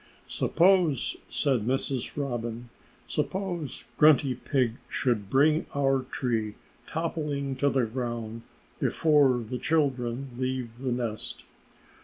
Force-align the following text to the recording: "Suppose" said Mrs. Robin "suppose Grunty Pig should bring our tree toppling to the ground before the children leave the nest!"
"Suppose" 0.27 1.17
said 1.29 1.59
Mrs. 1.67 2.17
Robin 2.17 2.69
"suppose 3.05 3.85
Grunty 3.97 4.33
Pig 4.33 4.77
should 4.89 5.29
bring 5.29 5.67
our 5.75 6.01
tree 6.09 6.55
toppling 6.87 7.55
to 7.57 7.69
the 7.69 7.85
ground 7.85 8.41
before 8.79 9.37
the 9.47 9.59
children 9.59 10.29
leave 10.39 10.79
the 10.79 10.91
nest!" 10.91 11.45